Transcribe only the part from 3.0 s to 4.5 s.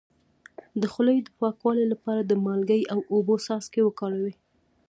اوبو څاڅکي وکاروئ